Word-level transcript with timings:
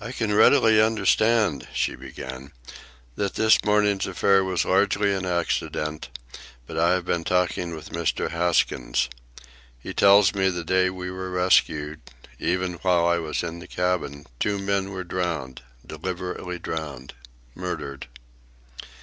"I 0.00 0.10
can 0.12 0.32
readily 0.32 0.80
understand," 0.80 1.68
she 1.74 1.94
began, 1.94 2.52
"that 3.16 3.34
this 3.34 3.62
morning's 3.62 4.06
affair 4.06 4.42
was 4.42 4.64
largely 4.64 5.12
an 5.12 5.26
accident; 5.26 6.08
but 6.66 6.78
I 6.78 6.92
have 6.94 7.04
been 7.04 7.24
talking 7.24 7.74
with 7.74 7.90
Mr. 7.90 8.30
Haskins. 8.30 9.10
He 9.78 9.92
tells 9.92 10.34
me 10.34 10.46
that 10.46 10.52
the 10.52 10.64
day 10.64 10.88
we 10.88 11.10
were 11.10 11.28
rescued, 11.28 12.00
even 12.38 12.76
while 12.76 13.06
I 13.06 13.18
was 13.18 13.42
in 13.42 13.58
the 13.58 13.68
cabin, 13.68 14.24
two 14.38 14.58
men 14.58 14.92
were 14.92 15.04
drowned, 15.04 15.60
deliberately 15.86 16.58
drowned—murdered." 16.58 18.06